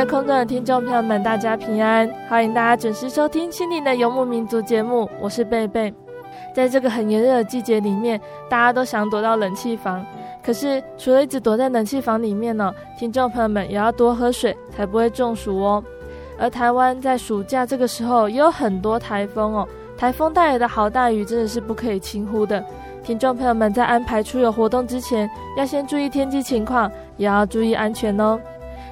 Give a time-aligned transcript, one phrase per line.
[0.00, 2.10] 在空中的听众朋友们，大家平安！
[2.26, 5.92] 欢迎大家准时收听《心灵的游牧民族》节目，我是贝贝。
[6.54, 10.02] 在这个很炎热的季节里面，大家都想躲到冷气房。
[10.42, 15.84] 可是，除了一直躲在冷气房里面呢，听众朋友们也要多喝水，才不会中暑哦。
[16.38, 22.64] 而台湾在暑假这个时候也有很多台风哦，台风带来的好大雨真的是不可以轻忽的。
[23.04, 25.28] 听众朋友们在安排出游活动之前，
[25.58, 28.40] 要先注意天气情况，也要注意安全哦。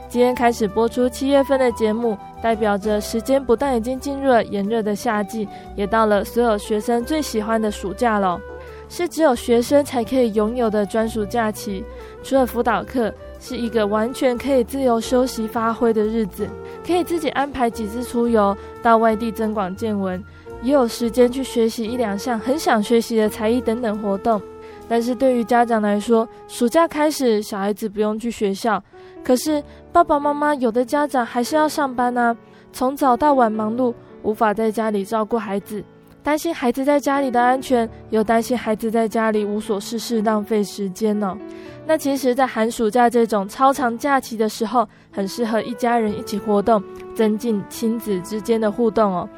[0.09, 8.41] 今天开始播出七月份的节目，代表着时间不但已经进入了炎热的夏季，也到了所有学生最喜欢的暑假了，
[8.89, 11.85] 是只有学生才可以拥有的专属假期。
[12.23, 16.49] 除了辅导课，是一个完全可以自由休息发挥的日子，
[16.87, 20.25] 可以自己安排几次出游，到外地增广见闻，
[20.63, 24.41] 也有时间去学习一两项很想学习的才艺等等活动。
[24.89, 28.83] 但是对于家长来说，暑假开始，小孩子不用去学校。
[29.29, 29.63] 可是
[29.93, 32.35] 爸爸妈妈有的家长还是要上班啊，
[32.73, 35.85] 从早到晚忙碌，无法在家里照顾孩子，
[36.23, 41.39] 担心孩子在家里的安全，又担心孩子在家里无所事事，浪费时间呢、哦。
[41.87, 46.83] 那其实，在寒暑假这种超长假期的时候，很适合一家人一起活动，
[47.15, 49.29] 增进亲子之间的互动哦。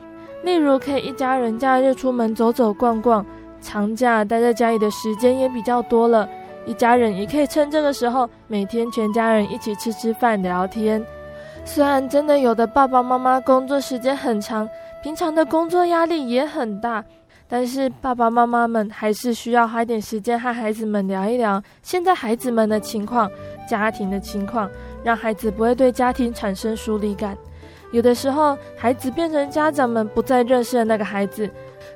[0.45, 3.27] 例如，可以一家人假日出门走走逛逛，
[3.61, 6.29] 长假待在家里的时间也比较多了。
[6.67, 11.05] 一家人也可以趁这个时候，每天全家人一起吃吃饭、聊天。
[11.65, 14.69] 虽然真的有的爸爸妈妈工作时间很长，
[15.03, 17.05] 平常的工作压力也很大，
[17.49, 23.31] 但是爸爸妈妈们还是需要花点时间和孩子们聊一聊现在孩子们的情况、
[23.69, 24.71] 家庭的情况，
[25.03, 27.37] 让孩子不会对家庭产生疏离感。
[27.93, 31.51] 有的时候，孩子变成家长们不再认识的那个孩子。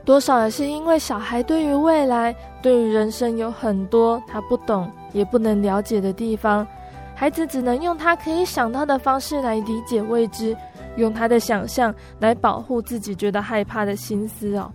[0.04, 6.66] 多少也是因为小孩对于未来、对于人生有很多他不懂也不能了解的地方，
[7.15, 10.54] 孩子只能用他可以想到的方式来理解未知，
[10.97, 14.70] 用他的想象来保护自己觉得害怕的心思哦。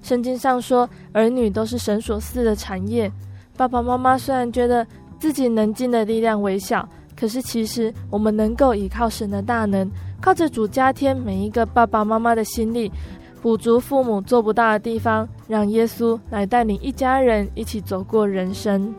[0.00, 3.10] 圣经上说，儿女都是神所赐的产业。
[3.56, 4.86] 爸爸妈妈虽然觉得
[5.18, 9.90] 自己能尽的力量微小，可是其实我们能够依靠神的大能，
[10.20, 12.90] 靠着主加添每一个爸爸妈妈的心力。
[13.42, 18.94] 补足父母做不到的地方，让耶稣来带领一家人一起走过人生。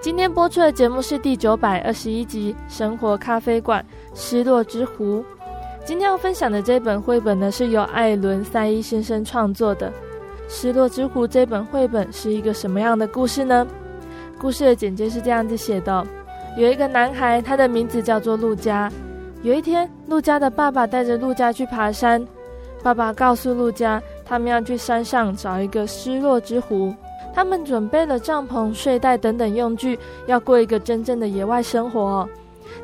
[0.00, 3.84] 今天播出的节目是第九百二十一集《生活咖啡馆》
[4.18, 5.22] 失落之湖。
[5.84, 9.90] 今天要分享的这本绘本呢，是由艾伦塞伊先生创作的
[10.48, 11.24] 《失落之湖》。
[11.30, 13.66] 这本绘本是一个什么样的故事呢？
[14.38, 16.06] 故事的简介是这样子写的：
[16.56, 18.90] 有一个男孩，他的名字叫做路加。
[19.42, 22.26] 有一天，路加的爸爸带着路加去爬山。
[22.82, 26.94] 爸爸告诉陆家，他们要去山上找一个失落之湖。
[27.32, 32.28] 他们准备了帐篷、睡袋等等用具，要过一个真正的野外生活。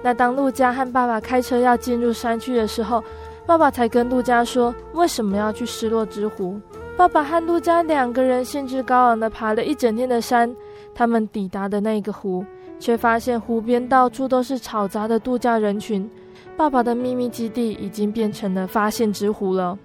[0.03, 3.03] 那当陆家和爸爸开车要进入山区的时候，
[3.47, 6.61] 爸爸才跟陆家说，为什么要去失落之湖。
[6.97, 10.55] 爸爸和陆家两个人兴致高昂地爬了一整天的山。
[10.95, 12.45] 他们抵达的那个湖，
[12.79, 16.09] 却发现湖边到处都是吵杂的度假人群。
[16.57, 19.79] 爸爸的秘密基地已经变成了发现之湖了。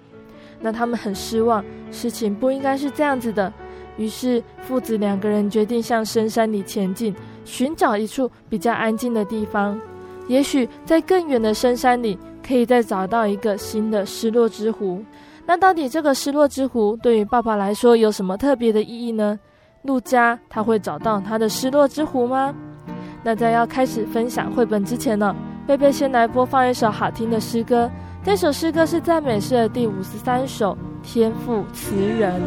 [0.62, 3.52] 那他们很失望，事情不应该是这样子的。
[3.98, 7.14] 于是父子两个人决定向深山里前进，
[7.44, 9.78] 寻找一处比较安静的地方。
[10.28, 12.16] 也许在更远的深山里，
[12.46, 15.04] 可以再找到一个新的失落之湖。
[15.44, 19.38] 那到底这个失落之湖对于爸爸来说有什么特别的意义呢？
[19.82, 22.54] 陆家他会找到他的失落之湖吗？
[23.24, 25.34] 那在要开始分享绘本之前呢，
[25.66, 27.90] 贝贝先来播放一首好听的诗歌。
[28.24, 32.40] 这首诗歌是赞美诗的第五十三首《天赋词人》。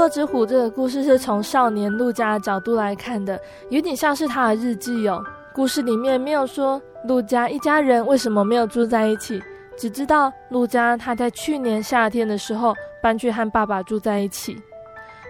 [0.00, 3.38] 落之虎这个故事是从少年陆家的角度来看的，
[3.68, 5.22] 有点像是他的日记哦。
[5.52, 9.42] 故事里面没有说陆家一家人为什么没有住在一起，
[9.76, 14.56] 只知道陆家他在去年夏天的时候搬去和爸爸住在一起。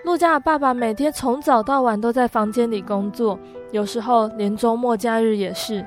[0.04, 3.36] 陆家的爸爸每天从早到晚都在房间里工作，
[3.72, 5.84] 有时候连周末假日也是。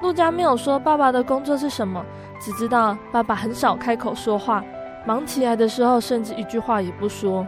[0.00, 2.00] 陆家没有说爸爸的工作是什么，
[2.38, 4.64] 只知道爸爸很少开口说话，
[5.04, 7.44] 忙起来的时候甚至一句话也不说。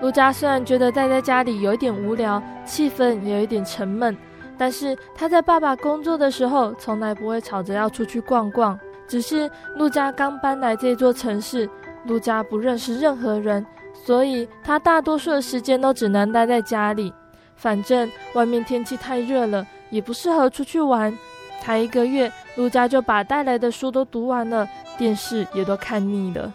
[0.00, 4.16] 陆家虽然觉得待在家里有一点无聊，气氛有一点沉闷，
[4.56, 8.78] 但是他在爸爸工作的时候，从来不会吵着要出去逛逛。
[9.08, 11.68] 只是陆家刚搬来这座城市，
[12.04, 17.12] 陆家不认识任何人，所以他大多数的时间都只能待在家里。
[17.56, 21.12] 反正外面天气太热了，也不适合出去玩。
[21.60, 26.52] 才一个月，陆家就把带来的书都读完了，电视也都看腻了。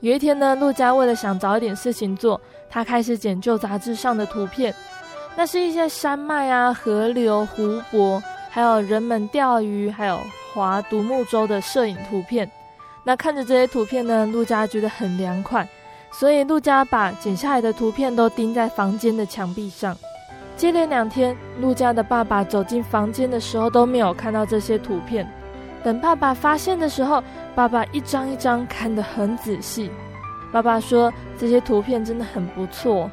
[0.00, 4.74] 有一天呢，陆家为了想找一点事情做，他开始捡旧杂志上的图片。
[5.36, 10.20] 那是一些山脉啊、河流、湖泊，还有人们钓鱼，还有
[10.52, 12.50] 划独木舟的摄影图片。
[13.02, 15.66] 那看着这些图片呢，陆家觉得很凉快，
[16.12, 19.96] 所以陆家把剪下来的图片都钉在房间的墙壁上。
[20.56, 25.28] 接连两天，陆家的爸爸走进房间的时候都没有看到这些图片。
[25.84, 27.22] 等爸爸发现的时候，
[27.54, 29.90] 爸爸一张一张看得很仔细。
[30.50, 33.10] 爸爸说：“这些图片真的很不错。”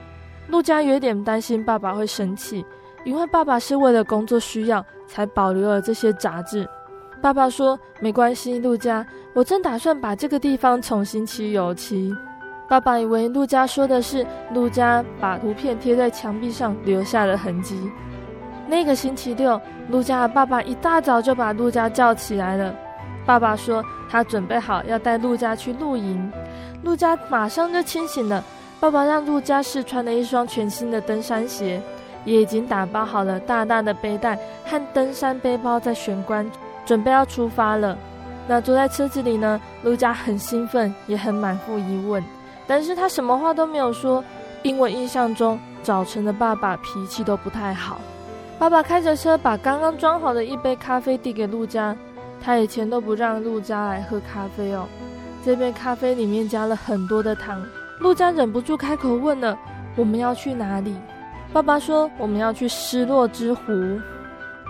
[0.47, 2.65] 路加有点担心爸爸会生气，
[3.03, 6.67] 因为爸爸是为了工作需要才保留了这些杂志。
[7.21, 12.15] 爸爸说：“没关系，路加，我正打算把这个地方重新漆油漆。”
[12.69, 17.91] 爸爸以为路加说的是路加把图片贴在墙壁上留下的痕迹。
[18.71, 19.59] 那个星期六，
[19.89, 22.73] 陆家的爸爸一大早就把陆家叫起来了。
[23.25, 26.31] 爸爸说他准备好要带陆家去露营，
[26.81, 28.41] 陆家马上就清醒了。
[28.79, 31.81] 爸爸让陆家试穿了一双全新的登山鞋，
[32.23, 36.49] 也已经打包好了大大的背带和登山背包在玄关，
[36.85, 37.97] 准备要出发了。
[38.47, 42.23] 那坐在车子里呢，陆家很兴奋，也很满腹疑问。
[42.65, 44.23] 但是他什么话都没有说，
[44.63, 47.99] 因为印象中早晨的爸爸脾气都不太好。
[48.61, 51.95] 爸爸开着车，把刚刚装好的一杯咖啡递给陆家。
[52.39, 54.85] 他以前都不让陆家来喝咖啡哦。
[55.43, 57.59] 这杯咖啡里面加了很多的糖。
[58.01, 59.57] 陆家忍不住开口问了
[59.97, 60.95] ：“我们要去哪里？”
[61.51, 63.63] 爸爸说：“我们要去失落之湖。”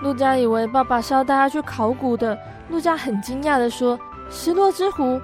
[0.02, 2.38] 陆家以为爸爸是要带他去考古的。
[2.70, 4.00] 陆家很惊讶地说
[4.32, 5.20] ：“失落之湖，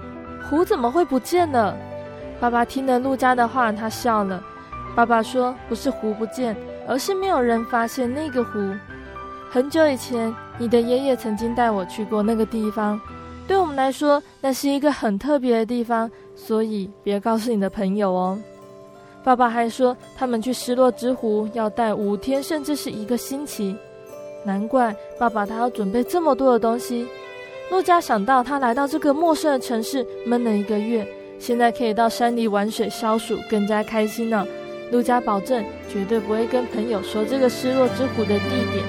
[0.50, 1.74] 湖怎么会不见了？”
[2.38, 4.44] 爸爸听了陆家的话，他笑了。
[4.94, 6.54] 爸爸说：“不是湖不见，
[6.88, 8.60] 而是没有人发现那个湖。
[9.50, 13.00] 很久以前，你的爷爷曾经带我去过那个地方。
[13.48, 18.40] 对我们来说，那是一个很特别的地方，所以别告诉你的朋友哦。”
[19.24, 23.76] 爸爸还说，他们去失落之湖要待五天，甚至是一个星期。
[24.46, 27.06] 难怪爸爸他要准备这么多的东西。
[27.70, 31.06] 诺加想到，他来到这个陌生的城市，闷了一个月。
[31.40, 34.48] 现在可以到山里玩水消暑，更加开心了。
[34.92, 38.86] 陆家保证绝对不会跟朋友说这个失落之湖的地点。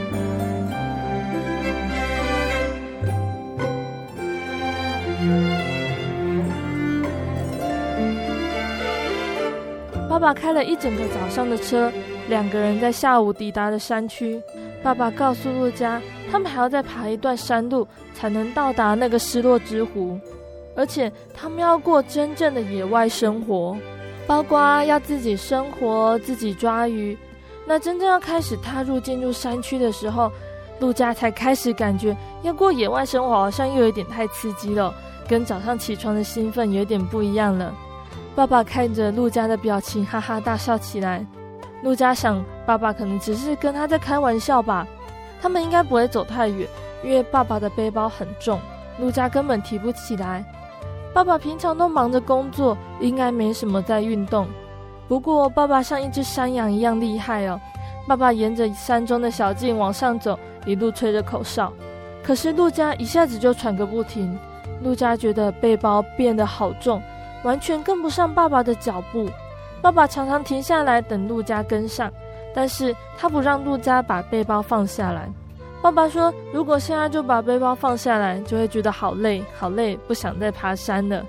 [10.08, 11.92] 爸爸开了一整个早上的车，
[12.28, 14.42] 两个人在下午抵达了山区。
[14.82, 16.00] 爸爸告诉陆家，
[16.30, 20.18] 他们还要再爬一段山路，才能到达那个失落之湖。
[20.74, 23.76] 而且他们要过真正的野外生活，
[24.28, 27.16] 包括要自己生活、自己抓鱼。
[27.66, 30.30] 那真正要开始踏入进入山区的时候，
[30.80, 34.94] 陆家才开始感觉要过野外生活好像又有点太刺激了，
[35.26, 37.74] 跟早上起床的兴奋有点不一样了。
[38.34, 41.24] 爸爸看着陆家的表情，哈哈大笑起来。
[41.82, 44.86] 陆家想，爸爸可能只是跟他在开玩笑吧。
[45.40, 46.68] 他们应该不会走太远，
[47.02, 48.60] 因为爸爸的背包很重，
[48.98, 50.44] 陆家根本提不起来。
[51.14, 54.46] 爸爸平常都忙着工作，应该没什么在运动。
[55.08, 57.58] 不过，爸爸像一只山羊一样厉害哦。
[58.06, 61.72] 爸爸沿着山中的小径往上走，一路吹着口哨。
[62.22, 64.38] 可是陆家一下子就喘个不停。
[64.82, 67.02] 陆家觉得背包变得好重，
[67.42, 69.28] 完全跟不上爸爸的脚步。
[69.80, 72.12] 爸爸常常停下来等陆家跟上，
[72.54, 75.28] 但是他不让陆家把背包放下来。
[75.80, 81.24] 爸爸说：“如果现在就把背包放下来，就会觉得好累，好累，不想再爬山了。”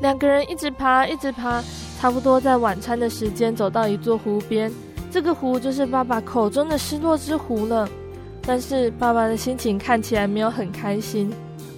[0.00, 1.62] 两个人一直爬，一直爬，
[1.98, 4.70] 差不多在晚餐的时间走到一座湖边。
[5.10, 7.88] 这个湖就是爸爸口中的失落之湖了。
[8.46, 11.32] 但是爸爸的心情看起来没有很开心。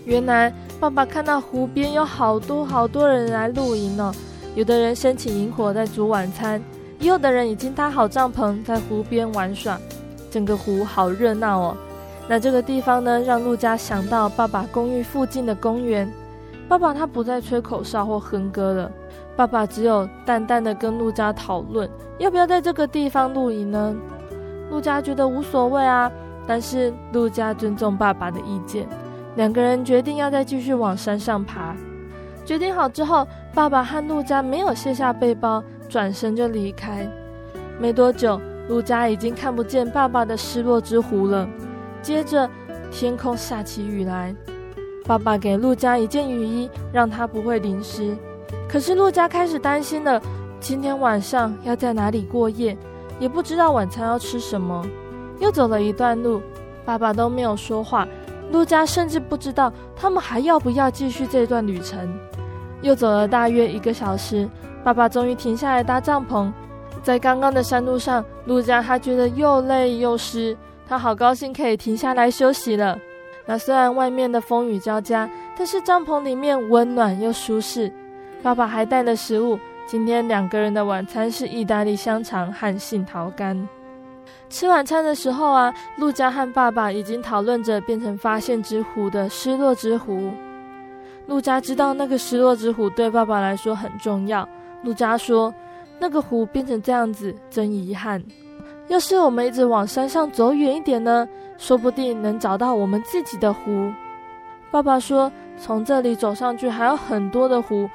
[0.04, 4.12] 原来爸爸看到湖边有好多好多人来露营呢，
[4.56, 6.60] 有的人升起营火在煮晚餐，
[6.98, 9.78] 也有的人已经搭好帐篷在湖边玩耍。
[10.36, 11.76] 整个湖好热闹哦，
[12.28, 16.06] 那这个地方呢，让陆家想到爸爸公寓附近的公园。
[16.68, 18.92] 爸爸他不再吹口哨或哼歌了，
[19.34, 21.88] 爸爸只有淡淡的跟陆家讨论
[22.18, 23.96] 要不要在这个地方露营呢？
[24.70, 26.12] 陆家觉得无所谓啊，
[26.46, 28.86] 但是陆家尊重爸爸的意见。
[29.36, 31.74] 两个人决定要再继续往山上爬。
[32.44, 37.08] 决定好之后，爸爸和陆家没有卸下背包，转身就离开。
[37.80, 38.38] 没多久。
[38.68, 41.48] 陆家已经看不见爸爸的失落之湖了。
[42.02, 42.48] 接着，
[42.90, 44.34] 天空下起雨来。
[45.04, 48.16] 爸爸给陆家一件雨衣，让他不会淋湿。
[48.68, 50.20] 可是陆家开始担心了：
[50.58, 52.76] 今天晚上要在哪里过夜？
[53.18, 54.84] 也不知道晚餐要吃什么。
[55.38, 56.42] 又走了一段路，
[56.84, 58.06] 爸爸都没有说话。
[58.50, 61.98] 陆家甚至不知道他们还要不要继续这段旅程。
[62.82, 64.48] 又走了大约一个小时，
[64.84, 66.52] 爸爸终于停下来搭帐篷。
[67.06, 70.56] 在刚刚的山路上，陆家他觉得又累又湿，
[70.88, 72.98] 他好高兴可以停下来休息了。
[73.44, 77.92] 那虽然外面的风雨交加，但是帐篷里面温暖又舒适。
[78.42, 83.56] 爸爸还带了食物，今天两个人的晚餐是意大利香肠和杏桃干。
[84.50, 90.32] 吃晚餐的时候啊，陆家和爸爸已经讨论着变成发现之湖的失落之湖。
[91.28, 94.48] 陆家知道那个失落之湖对爸爸来说很重要。
[94.82, 95.54] 陆家说。
[95.98, 98.22] 那个湖变成这样子，真遗憾。
[98.88, 103.92] 要是我们一直往山上走远一点呢，说不定能找到我们自己的湖。
[104.70, 107.88] 爸爸说，从这里走上去还有很多的湖，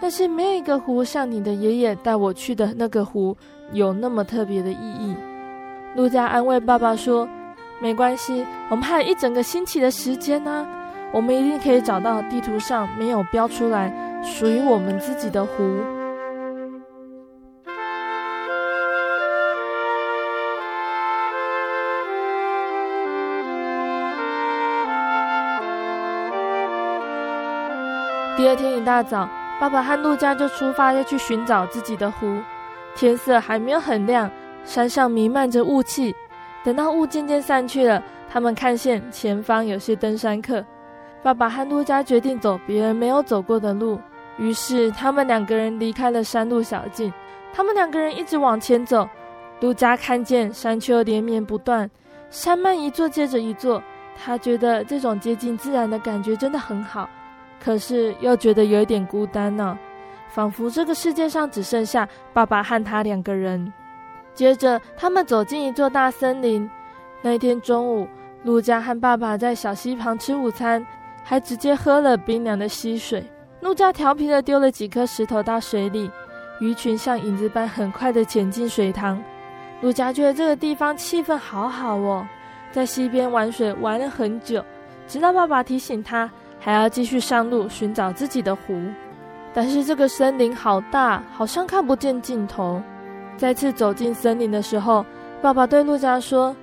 [0.00, 3.36] 但是没有一个湖像你的爷爷带我去的那个湖
[3.72, 5.14] 有那么特别的意义。
[5.96, 7.26] 路加安慰爸爸说
[7.80, 10.66] ：“没关系，我们还有一整个星期的时间呢，
[11.10, 13.90] 我们一定可以找到地图上没有标出来
[14.22, 15.54] 属于我们自己的湖。”
[28.46, 32.40] 第二天一大早，爸爸和陆家就出发要去寻找自己的湖。
[32.94, 34.30] 天色还没有很亮，
[34.64, 36.14] 山上弥漫着雾气。
[36.62, 38.00] 等到雾渐渐散去了，
[38.30, 40.64] 他们看见前方有些登山客。
[41.24, 43.98] 爸爸和陆家决定走别人没有走过的路，
[44.38, 47.12] 于是他们两个人离开了山路小径。
[47.52, 49.08] 他们两个人一直往前走，
[49.58, 51.90] 陆家看见山丘连绵不断，
[52.30, 53.82] 山脉一座接着一座，
[54.24, 57.10] 他觉得这种接近自然的感觉真的很好。
[57.62, 59.78] 可是又觉得有一点孤单呢，
[60.28, 63.72] 仿佛这个世界上只剩下爸爸和他两个人。
[64.34, 66.68] 接着，他们走进一座大森林。
[67.22, 68.06] 那一天中午，
[68.44, 70.86] 路加和爸爸在小溪旁吃午餐，
[71.24, 73.24] 还直接喝了冰凉的溪水。
[73.60, 76.10] 路加调皮地丢了几颗石头到水里，
[76.60, 79.20] 鱼群像影子般很快地潜进水塘。
[79.80, 82.26] 路加觉得这个地方气氛好好哦，
[82.70, 84.62] 在溪边玩水玩了很久，
[85.08, 86.30] 直到爸爸提醒他。
[86.66, 88.74] 还要继续上路寻找自己的湖，
[89.54, 92.82] 但是这个森林好大，好像看不见尽头。
[93.36, 95.06] 再次走进森林的时候，
[95.40, 96.56] 爸爸对陆家说：“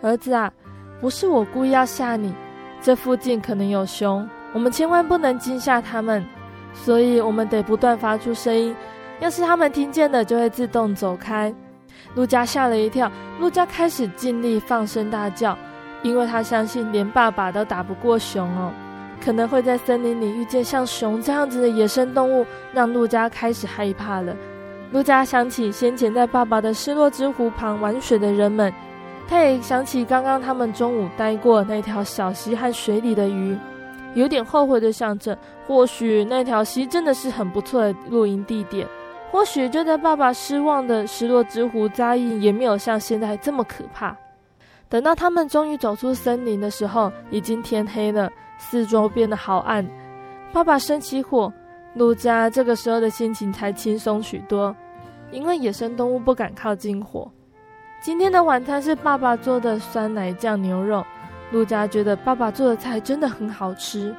[0.00, 0.50] 儿子啊，
[0.98, 2.32] 不是我故意要吓你，
[2.80, 6.24] 这附近可能有熊，我们千万不能惊吓他们，
[6.72, 8.74] 所以我们得不断发出声音，
[9.20, 11.54] 要是他们听见了，就会自动走开。”
[12.16, 15.54] 陆家吓了一跳，陆家开始尽力放声大叫，
[16.02, 18.72] 因为他相信连爸爸都打不过熊哦。
[19.22, 24.34] 可能会在森林里遇见像熊这样子的野生动物，让陆家开始害怕了。
[24.92, 28.72] 陆家想起先前在爸爸的失落之湖旁玩水的人们，
[29.28, 33.56] 他也想起刚刚他们中午待过那条小溪和水里的鱼，
[34.14, 38.84] 有点后悔的想着，或许那条溪真的是很不错的露营地点，
[39.30, 44.16] 或许就在爸爸失望的失落之湖扎营也没有像现在这么可怕。
[44.88, 48.28] 等到他们终于走出森林的时候，已经天黑了。
[48.60, 49.84] 四周变得好暗，
[50.52, 51.50] 爸爸生起火，
[51.94, 54.76] 陆家这个时候的心情才轻松许多，
[55.32, 57.28] 因为野生动物不敢靠近火。
[58.02, 61.04] 今天的晚餐是爸爸做的酸奶酱牛肉，
[61.50, 64.14] 陆家觉得爸爸做的菜真的很好吃。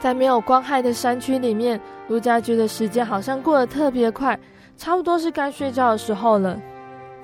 [0.00, 4.38] 在没有光害的山区里面，陆家觉得时间好像过得特别快，
[4.76, 6.58] 差不多是该睡觉的时候了。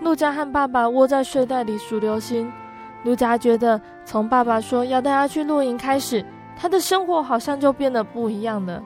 [0.01, 2.51] 陆家和爸爸窝在睡袋里数流星，
[3.05, 6.25] 陆家觉得从爸爸说要带他去露营开始。
[6.57, 8.83] 他的生活好像就变得不一样了，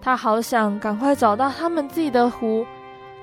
[0.00, 2.64] 他好想赶快找到他们自己的湖，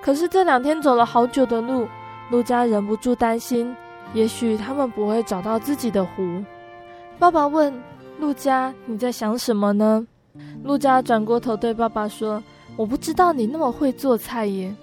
[0.01, 1.88] 可是这两天走了好久的路，
[2.32, 3.75] 陆家忍不住担心，
[4.13, 6.43] 也许他们不会找到自己的湖。
[7.19, 7.73] 爸爸问
[8.19, 10.08] 陆家：“你在想什么呢？”
[10.63, 12.41] 陆家转过头对爸爸说
[12.75, 14.73] ：“我不知道你那么会做菜耶。”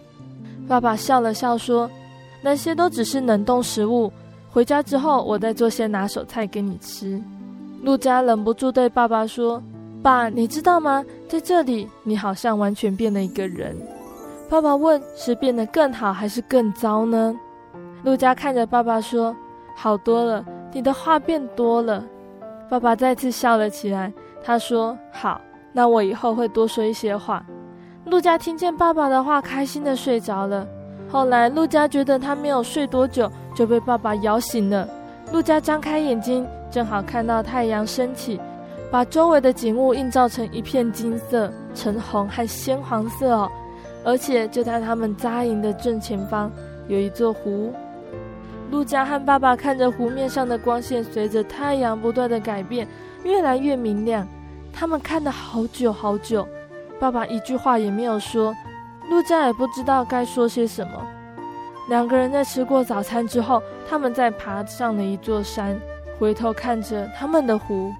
[0.68, 1.90] 爸爸笑了笑说
[2.42, 4.12] ：“那些都只是冷冻食物，
[4.50, 7.20] 回家之后我再做些拿手菜给你吃。”
[7.82, 9.62] 路加忍不住对爸爸说
[10.02, 11.04] ：“爸，你知道吗？
[11.28, 13.76] 在这里，你好像完全变了一个人。”
[14.50, 17.34] 爸爸问：“是变得更好，还是更糟呢？”
[18.04, 19.34] 路加看着爸爸说
[19.76, 22.04] ：“好多了，你的话变多了。”
[22.68, 24.12] 爸爸再次笑了起来。
[24.42, 25.40] 他说：“好，
[25.72, 27.44] 那我以后会多说一些话。”
[28.06, 30.66] 路加听见爸爸的话，开心地睡着了。
[31.10, 34.88] 后来，路加觉得他没有睡多久，就被爸爸摇醒了。
[35.32, 36.46] 路加张开眼睛。
[36.70, 38.40] 正好看到太阳升起，
[38.90, 43.50] 把周围的景物映照成一片金色、橙红和鲜黄色哦。
[44.04, 46.50] 而且就在他们扎营的正前方，
[46.86, 47.72] 有一座湖。
[48.70, 52.86] 路加和爸爸看着湖面上的光线，随着太阳不断的改变，
[53.24, 54.26] 越来越明亮。
[54.72, 56.46] 他们看了好久好久，
[57.00, 58.54] 爸爸一句话也没有说，
[59.10, 61.06] 路加也不知道该说些什么。
[61.88, 65.78] 两个人在吃过早餐之后，他们再爬上了一座山。
[66.18, 67.94] 回头看着他们的湖，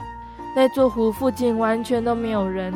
[0.55, 2.75] 那座湖附近完全都没有人。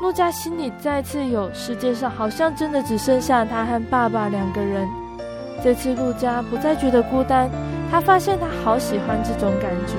[0.00, 4.88] 陆家心里再次有世界上好像真的只剩下他和爸爸两个人。
[5.62, 7.50] 这次陆家不再觉得孤单，
[7.90, 9.94] 他发现他好喜欢这种感觉。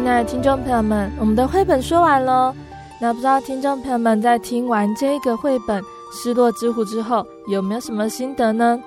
[0.00, 2.54] 亲爱的听众朋友们，我们的绘本说完喽。
[2.98, 8.80] 那不知道听众朋友们在听完这个绘本，失落之湖之后，有没有什么心得呢？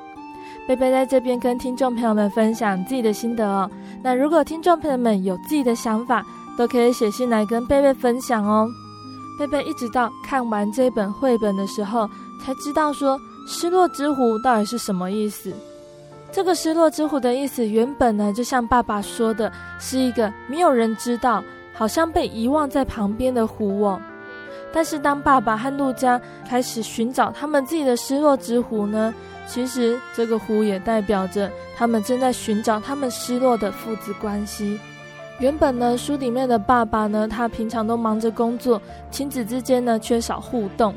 [0.67, 3.69] 贝贝在这边跟听众朋友们分享自己的心得哦。
[4.02, 6.26] 那如果听众朋友们有自己的想法，
[6.58, 8.67] 都可以写信来跟贝贝分享哦。
[9.38, 12.10] 贝贝一直到看完这本绘本的时候，
[12.43, 15.54] 才知道说“失落之湖”到底是什么意思。
[16.33, 24.01] 这个“失落之湖”的意思，原本呢就像爸爸说的，是一个没有人知道，好像被遗忘在旁边的湖哦。
[24.73, 26.19] 但是当爸爸和陆家
[26.49, 29.13] 开始寻找他们自己的失落之湖呢，
[29.45, 34.79] 其实这个湖也代表着他们正在寻找他们失落的父子关系。
[35.37, 40.95] 原本呢，书里面的爸爸呢，他平常都忙着工作，亲子之间呢缺少互动。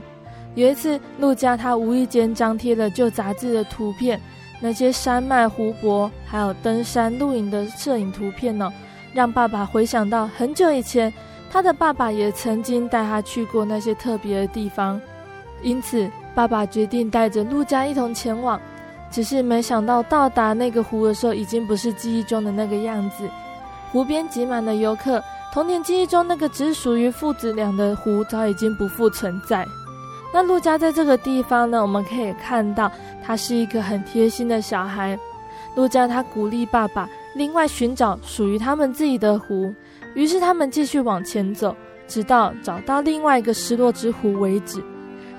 [0.55, 4.19] 有一次，陆家他无意间张贴了旧杂志的图片，
[4.61, 8.73] 那些山脉、湖泊，还有登山、露营的摄影图片呢，
[9.13, 11.13] 让爸爸回想到很久以前，
[11.51, 15.01] 他的爸爸也曾经带他去过那些特别的地方。
[15.63, 18.61] 因此，爸爸决定带着陆家一同前往。
[19.09, 23.29] 只是没想到到达那个湖的时候，已经不是记忆中的那个样子。
[23.93, 29.65] 湖边挤满了游客，童年记忆中那个只属于父子俩的湖早已经不复存在。
[30.33, 32.91] 那陆家在这个地方呢，我们可以看到
[33.23, 35.19] 他是一个很贴心的小孩。
[35.75, 39.73] 陆家他鼓励爸爸另外寻找属于他们自己的湖，
[40.15, 41.75] 于是他们继续往前走，
[42.07, 44.83] 直到找到另外一个失落之湖为止。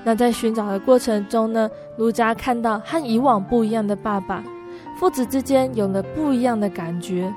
[0.04, 4.44] 那在寻找的过程中呢，陆家看到和以往不一样的爸爸，
[4.98, 7.34] 父子之间有了不一样的感觉。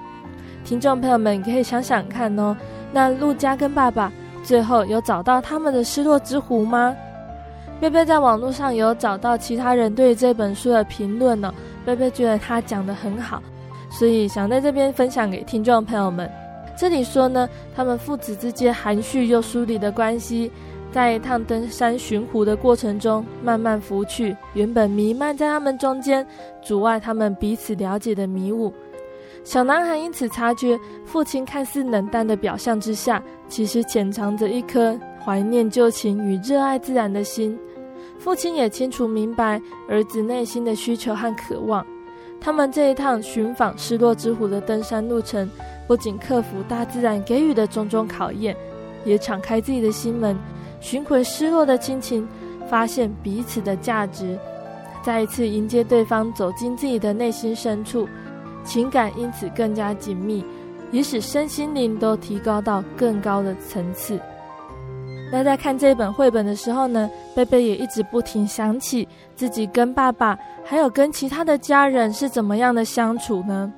[0.63, 2.55] 听众朋友们可以想想看哦，
[2.93, 6.95] 那陆家跟爸爸最后有找到他们的失落之湖吗？
[7.81, 13.43] 贝贝在网络上有找到其他人对这本书的评论呢，贝贝觉得他讲得很好，
[13.91, 16.31] 所以想在这边分享给听众朋友们。
[16.77, 20.53] 这里说呢，他们父子之间含蓄又疏离的关系，
[20.93, 26.27] 在一趟登山寻湖的过程中慢慢拂去原本弥漫在他们中间，
[26.63, 28.71] 阻碍他们彼此了解的迷雾。
[29.43, 37.59] 小男孩因此察觉，父亲看似冷淡的表象之下，其实潜藏着一颗怀念旧情与热爱自然的心。
[38.21, 41.85] 父亲也清楚明白儿子内心的需求和渴望。
[42.39, 45.51] 他们这一趟寻访失落之湖的登山路程，
[45.89, 48.55] 不仅克服大自然给予的种种考验，
[49.05, 50.39] 也敞开自己的心门，
[50.81, 52.29] 寻回失落的亲情，
[52.69, 54.39] 发现彼此的价值，
[55.03, 58.07] 再一次迎接对方走进自己的内心深处。
[58.65, 60.45] 情感因此更加紧密，
[60.93, 64.21] 也使身心灵都提高到更高的层次。
[65.33, 73.73] 那在看这本绘本的时候呢，贝贝也一直不停想起自己跟爸爸，还有跟其他的家人是怎么样的相处呢？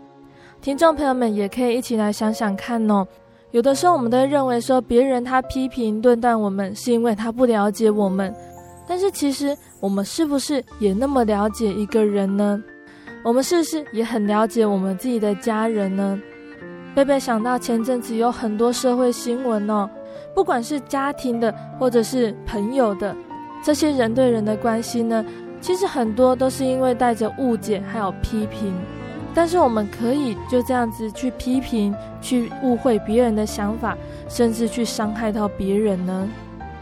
[0.60, 3.06] 听众朋友们也可以一起来想想看哦。
[3.50, 8.34] 有的时候我们都会认为说，别人他批评论断我们，是因为他不了解我们。
[8.88, 12.62] 但是其实我们是不是也那么了解一个人呢？
[13.22, 16.18] 我们是不是也很了解我们自己的家人呢？
[16.94, 19.88] 贝贝想到前阵子有很多社会新闻哦，
[20.34, 23.14] 不管是家庭的或者是朋友的，
[23.62, 25.24] 这些人对人的关系呢，
[25.60, 28.74] 其实很多都是因为带着误解还有批评。
[29.34, 33.96] 但是我们可以就这样子去批评、去误会别人的想法，
[34.28, 36.28] 甚至去伤害到别人呢？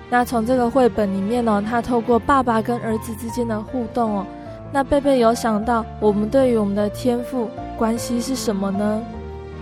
[0.09, 4.27] 那从这个绘本里面呢，他透过爸爸跟儿子之间的互动哦。
[4.73, 9.03] 那贝贝有想到，我们对于我们的天赋关系是什么呢？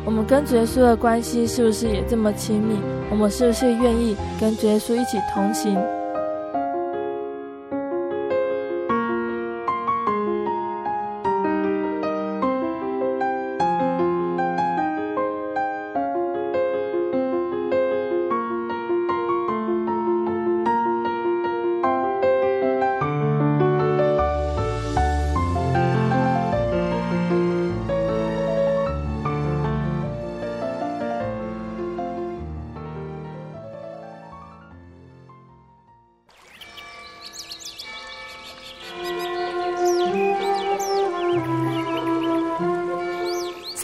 [0.08, 2.80] 我们跟主耶稣的关系是不是也这么亲密？
[3.10, 5.78] 我们是不是愿意跟主耶稣一起同行？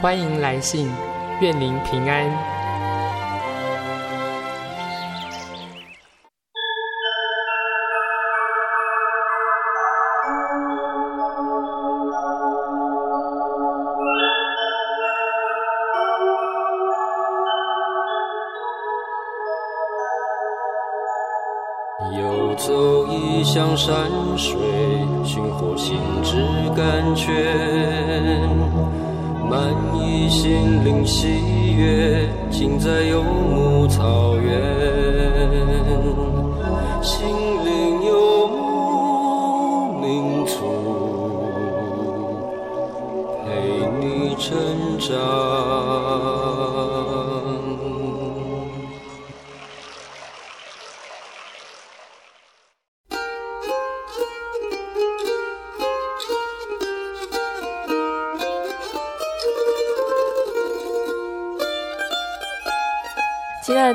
[0.00, 0.90] 欢迎来信，
[1.42, 2.24] 愿您平安。
[22.16, 24.56] 游走异乡山水，
[25.22, 26.42] 寻获心之
[26.74, 29.19] 甘泉。
[29.50, 31.26] 满溢心灵喜
[31.74, 34.48] 悦，尽在游牧草原。
[37.02, 37.26] 心
[37.64, 40.54] 灵游牧民族，
[43.44, 43.50] 陪
[43.98, 44.56] 你成
[45.00, 45.18] 长。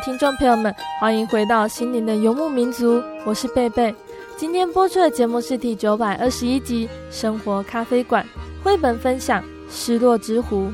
[0.06, 3.94] 听众朋友们，欢迎回到心灵的游牧民族，我是贝贝。
[4.38, 8.24] 今天播出的节目是第九百二十一集《生活咖啡馆》
[8.64, 10.68] 绘本分享《失落之湖》。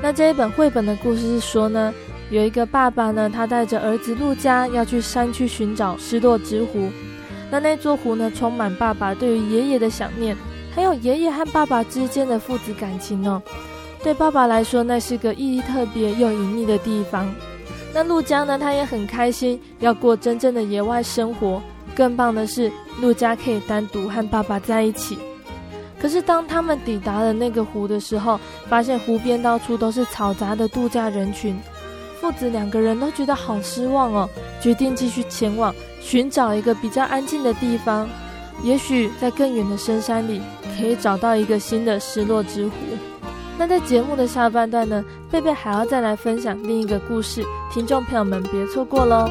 [0.00, 1.92] 那这一本绘本的故事是说呢，
[2.30, 6.88] 有一个爸爸呢，他带着儿子陆家要去山区寻找失落之湖。
[7.50, 10.34] 那那座湖呢，充满爸爸对于爷爷的想念，
[10.74, 13.42] 还有爷爷和爸爸之间的父子感情哦。
[14.02, 17.30] 对爸爸来说，那是个意义特别又隐秘的地方。
[17.96, 18.58] 那陆家呢？
[18.58, 21.62] 他也很开心，要过真正的野外生活。
[21.94, 25.16] 更棒的是，陆家可以单独和爸爸在一起。
[25.98, 31.58] 可是当他们抵达了那个湖的时候，发现湖边到处都是嘈杂的度假人群，
[32.20, 34.28] 父子两个人都觉得好失望哦，
[34.60, 38.06] 决定继续前往，寻找一个比较安静的地方。
[38.62, 40.42] 也许在更远的深山里，
[40.78, 42.72] 可以找到一个新的失落之湖。
[43.58, 47.42] 那在节目的下半段呢，贝贝还要再来分享另一个故事，
[47.72, 49.28] 听众朋友们别错过喽。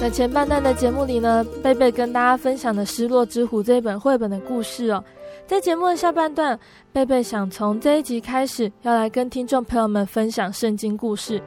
[0.00, 5.02] 那前半段的节目里呢，贝贝跟大家分享的《失落之湖》这本绘本的故事哦。
[5.52, 6.58] 在节目的下半段，
[6.94, 11.42] 贝贝想从这一集开始，要来跟听众朋友们分享圣经故事。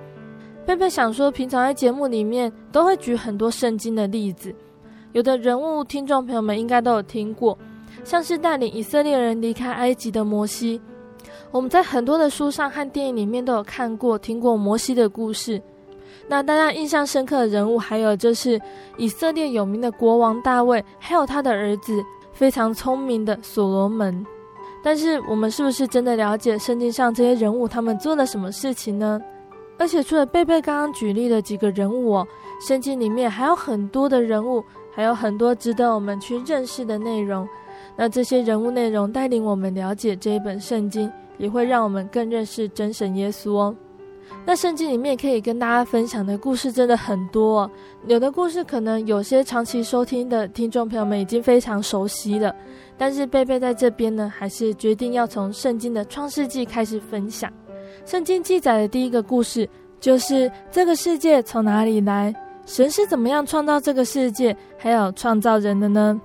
[0.63, 4.54] 贝贝想说，平常在节目里面都会举很多圣经的例子，
[5.13, 7.58] 有的人物听众朋友们应该都有听过，
[8.04, 10.80] 像是带领以色列人离开埃及的摩西。
[11.50, 15.60] 我们在很多的书上和电影里面都有看过、听过摩西的故事。
[16.28, 18.62] 那大家印象深刻的人物，还有就是
[18.98, 22.04] 以色列有名的国王大卫，还有他的儿子。
[22.36, 24.24] 非常聪明的所罗门，
[24.84, 29.19] 但是我们是不是真的了解圣经上这些人物他们做了什么事情呢？
[29.78, 32.28] 而且除了贝贝刚刚举例的几个人物哦，
[32.62, 37.48] 圣经里面还有很多的人物，还有很多值得我们去认识的内容。
[37.95, 43.76] 那这些人物内容带领我们了解这一本圣经，也会让我们更认识真神耶稣哦。
[44.46, 47.70] 那圣经里面可以跟大家分享的故事真的很多，
[48.08, 52.56] 有的故事可能有些长期收听的听众朋友们已经非常熟悉了，
[52.98, 57.52] 但是贝贝在这边呢，还是决定要从圣经的创世纪开始分享。
[58.06, 59.68] 圣经记载的第一个故事
[60.00, 62.34] 就是这个世界从哪里来，
[62.66, 66.20] 神是怎么样创造这个世界，还有创造人的呢？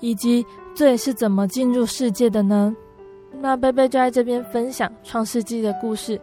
[0.00, 2.76] 以及罪是怎么进入世界的呢？
[3.40, 6.20] 那贝贝就在这边分享创世纪的故事。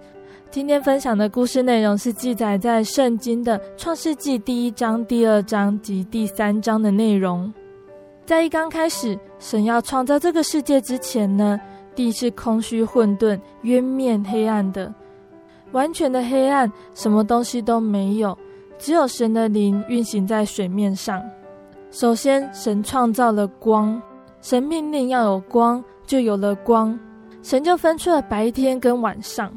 [0.52, 7.52] 今天分享的故事内容是记载在圣经的创世纪第一章、第二章及第三章的内容。
[8.26, 11.58] 在一刚开始，神要创造这个世界之前呢，
[11.96, 14.94] 地是空虚混沌、渊面黑暗的，
[15.72, 18.38] 完全的黑暗，什么东西都没有，
[18.78, 21.24] 只有神的灵运行在水面上。
[21.92, 24.02] 首先，神创造了光，
[24.42, 27.00] 神命令要有光，就有了光，
[27.42, 29.50] 神就分出了白天跟晚上。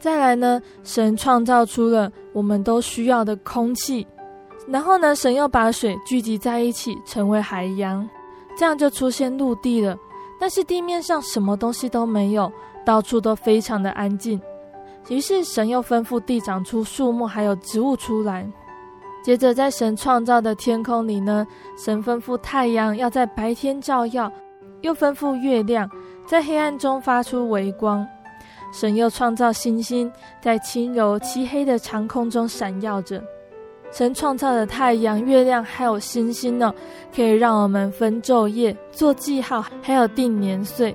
[0.00, 4.06] 再来呢，神创造出了我们都需要的空气，
[4.66, 8.08] 然后呢，神又把水聚集在一起，成为海洋，
[8.56, 9.94] 这样就出现陆地了。
[10.40, 12.50] 但是地面上什么东西都没有，
[12.82, 14.40] 到处都非常的安静。
[15.10, 18.50] 于是神又吩咐地长出树木还有植物出来。
[19.22, 24.32] 接着在神创造的天空里呢，神吩咐太阳要在白天照耀，
[24.80, 25.86] 又吩咐月亮
[26.26, 28.06] 在黑暗中发出微光。
[28.72, 33.22] 神又创造星星，在轻柔漆黑的长空中闪耀着。
[33.92, 36.72] 神创造的太阳、月亮还有星星呢，
[37.14, 40.94] 可以让我们分昼夜、做记号，还有定年岁。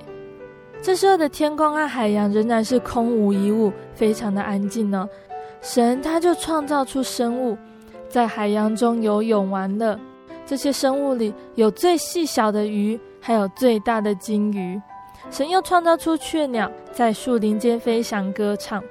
[0.80, 5.06] 这时候的天空和海洋仍然是空无一物，非常的安静呢。
[5.60, 7.58] 神他就创造出生物，
[8.08, 9.98] 在海洋中游泳玩乐。
[10.46, 14.80] 这些生物里有最细小的鱼，还有最大的鲸鱼。
[15.30, 18.82] 神又创造出雀鸟，在树林间飞翔歌唱。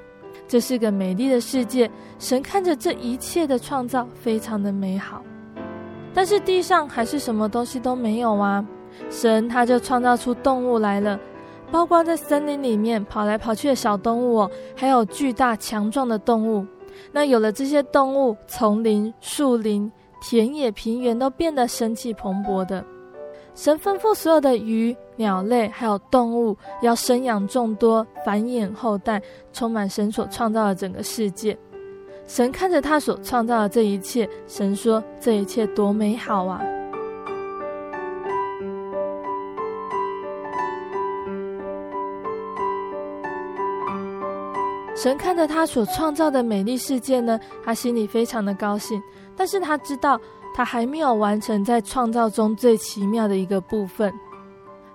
[0.47, 1.89] 这是个美丽的世界。
[2.19, 5.23] 神看着这一切的创造，非常的美好。
[6.13, 8.65] 但是地上还是什么东西都没有啊。
[9.09, 11.19] 神他就创造出动物来了，
[11.71, 16.65] 包括在森林里面跑来跑去的小动物哦，还有巨大强壮的动物。
[17.11, 22.85] 那有了这些动物，丛林、树林、田野、平原都变得生气蓬勃的。
[23.53, 29.21] 神吩咐所有的鱼、鸟类还有动物要生养众多，繁衍后代，
[29.53, 31.57] 充满神所创造的整个世界。
[32.27, 36.59] 神看着他所创造的这一切，神说：“这一切多美好啊！”
[44.95, 48.99] 神看着他所创造的美丽世界呢，他心里非常的高兴。
[49.35, 50.19] 但是他知道，
[50.55, 54.11] 他还没有完成在创造中最奇妙的一个部分。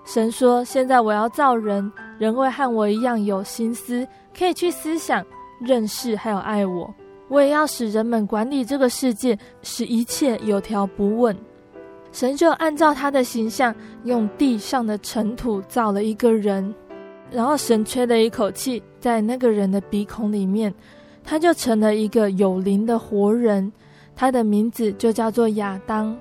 [0.03, 5.23] 神说：“现在我要造人，人会和我一样有心思，可以去思想、
[5.59, 6.93] 认识，还有爱我。
[7.27, 11.37] 我也要使人们管理这个世界，使一切有条不紊。”
[12.11, 16.73] 神就按照他的形象，用地上的尘土造了一个人。
[17.31, 20.73] 然后神吹了一口气在那个人的鼻孔里面，
[21.23, 23.71] 他就成了一个有灵的活人。
[24.13, 26.13] 他的名字就叫做亚当。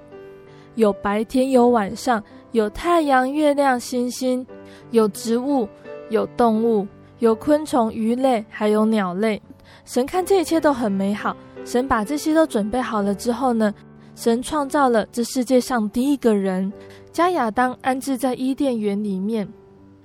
[0.77, 4.47] 有白天，有晚上，有太阳、月亮、星星，
[4.91, 5.69] 有植物，
[6.09, 6.87] 有动物，
[7.19, 9.41] 有昆虫、鱼类，还有鸟类。
[9.85, 11.37] 神看这一切都很美好。
[11.65, 13.73] 神把这些都准备好了之后呢，
[14.15, 16.73] 神创造了这世界上第一个人，
[17.13, 19.47] 将亚当安置在伊甸园里面。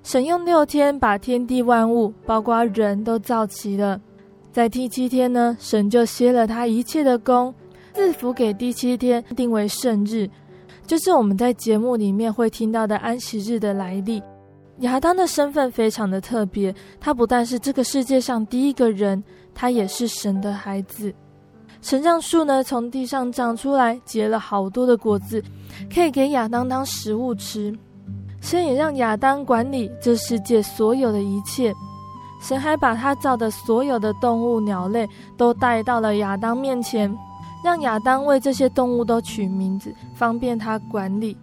[0.04, 4.00] 神用六天把天地万物，包括人都造齐了，
[4.52, 7.56] 在第七天呢，神就歇了他一切的工，
[7.94, 10.30] 赐福给第七天，定为圣日，
[10.86, 14.22] 就是我们在节目里面会听到的安息日的来历。
[14.80, 21.14] 亚当的身份非常的特别，他不但是这个世界上第一个人，他也是神的孩子。
[21.82, 25.42] 神让树呢从地上长出来，结了好多的果子，
[25.94, 27.74] 可以给亚当当食物吃。
[28.42, 31.74] 神也让亚当管理这世界所有的一切，
[32.42, 37.16] 神还把他造的所有的动物、鸟类都带到了亚当面前，
[37.66, 41.36] 让亚当为这些动物都取名字，方便他管理。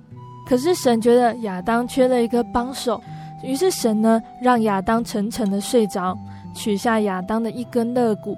[0.47, 3.01] 可是神觉得亚当缺了一个帮手，
[3.43, 6.17] 于是神呢让亚当沉沉的睡着，
[6.55, 8.37] 取下亚当的一根肋骨，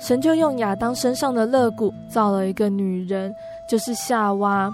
[0.00, 3.30] 神就用亚当身上的肋骨造了一个女人，
[3.68, 4.72] 就是夏娃，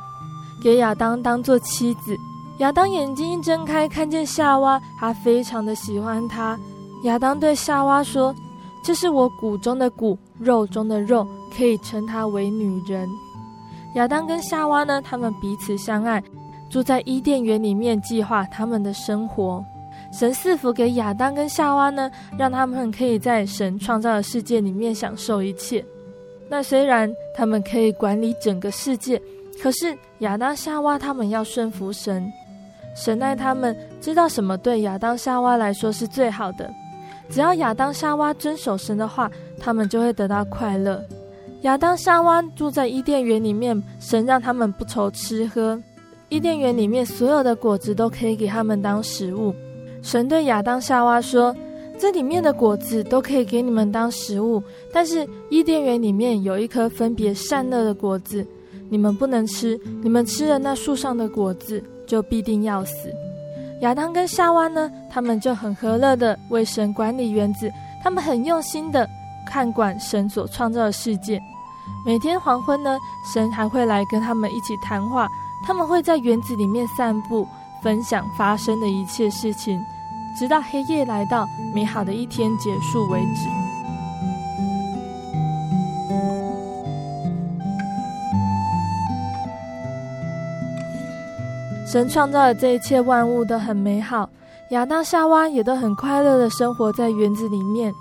[0.63, 2.17] 给亚当当做妻子。
[2.61, 6.57] 亚当眼睛一睁开，看见夏娃，他非常的喜欢她。
[7.03, 8.33] 亚当对夏娃说
[8.83, 11.27] ：“这是我骨中的骨，肉中的肉，
[11.57, 13.09] 可以称她为女人。”
[13.95, 16.23] 亚当跟夏娃呢，他们彼此相爱，
[16.69, 19.65] 住在伊甸园里面，计划他们的生活。
[20.13, 25.85] 神赐福给亚当跟夏娃呢，让他们可以在神创造的世界里面享受一切。
[26.49, 29.21] 那虽然他们可以管理整个世界，
[29.61, 32.31] 可是亚当、夏娃他们要顺服神。
[32.95, 36.71] 神爱他们，知道什么对亚当、夏娃来说是最好的。
[37.29, 41.03] 只要亚当、夏娃遵守神的话，他们就会得到快乐。
[41.67, 45.77] 亚当、夏娃住在伊甸园里面，神让他们不愁吃喝。
[46.29, 49.53] 伊甸园里面所有的果子都可以给他们当食物。
[50.01, 51.53] 神对亚当、夏娃说
[51.99, 58.47] ：“这里面的果子都可以给你们当食物，但是伊甸园里面有一颗分别善恶的果子，
[58.89, 59.77] 你们不能吃。
[60.05, 63.13] 你们吃了那树上的果子。”就必定要死。
[63.81, 67.69] 亚当跟夏娃呢，他们就很和乐的为神管理园子，
[68.01, 69.05] 他们很用心的
[69.45, 71.43] 看管神所创造的世界。
[72.05, 75.29] 每天黄昏呢，神还会来跟他们一起谈话，
[75.65, 77.47] 他们会在园子里面散步，
[77.83, 79.81] 分享发生的一切事情，
[80.39, 83.49] 直到黑夜来到，美好的一天结束为止。
[91.91, 94.29] 神创造的这一切万物都很美好，
[94.71, 97.93] 亚当、夏娃也都很快乐的生活在园子里面。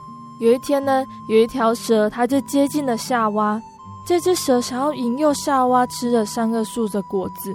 [0.42, 3.62] 有一天呢，有一条蛇，它就接近了夏娃。
[4.06, 7.54] 这只蛇想要引诱夏娃吃了善恶树的果子，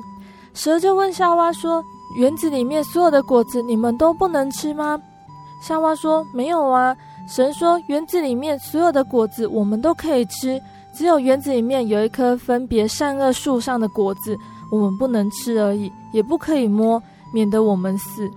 [0.53, 1.83] 蛇就问夏娃说
[2.19, 5.01] ：“园子里面所有的果子，你们都不能吃吗？”
[5.63, 6.97] 夏娃说：“没有啊。”
[7.29, 10.61] 神说：“园子里面所有的果子，我们都可以吃，
[10.93, 14.37] 只有园子里面有一棵分别善恶树上的果子。”
[14.73, 18.31] 我们不能吃而已，也不可以摸，免得我们死。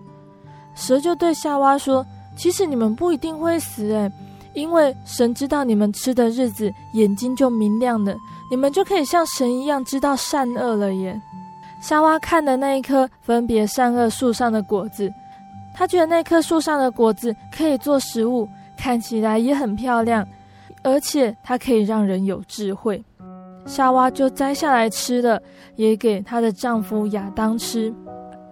[0.74, 2.03] 蛇就对夏娃说
[2.36, 4.11] ：“其实你们不一定会死，诶，
[4.54, 8.16] 因为神知道你们吃的日子，眼睛就明亮了，
[8.49, 11.20] 你们就可以像神一样知道善恶了耶。”
[11.82, 15.12] 夏娃看的那一棵分别善恶树上的果子，
[15.76, 18.47] 她觉得那棵树上的果子可以做食物，
[18.78, 20.26] 看起来也很漂亮，
[20.82, 23.04] 而且它可以让人有智慧。
[23.66, 25.41] 夏娃就摘下来吃了，
[25.76, 27.93] 也给她的丈夫亚当吃。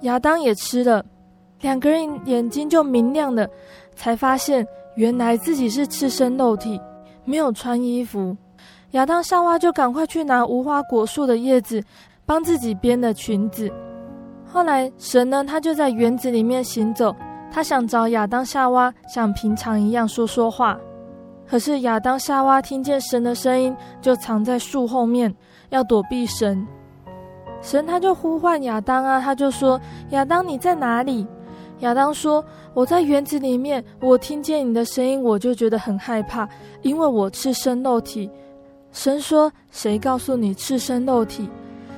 [0.01, 1.05] 亚当也吃了，
[1.61, 3.47] 两个人眼睛就明亮了，
[3.95, 6.79] 才发现原来自己是赤身露体，
[7.25, 8.35] 没有穿衣服。
[8.91, 11.81] 亚当、夏娃就赶快去拿无花果树的叶子，
[12.25, 13.71] 帮自己编了裙子。
[14.45, 17.15] 后来神呢，他就在园子里面行走，
[17.49, 20.77] 他想找亚当、夏娃，像平常一样说说话。
[21.47, 25.33] 可是亚当、夏娃听见神的声音，就藏在树后面，
[25.69, 26.67] 要躲避神。
[27.61, 29.79] 神他就呼唤亚当啊，他就说
[30.11, 31.25] ：“亚当，你在哪里？”
[31.81, 36.47] 亚当说：“我在园子里面，我听见你的声音，我就觉得很害怕，
[36.81, 38.29] 因为我赤身露体。”
[38.93, 41.49] 神说：“谁告诉你赤身露体？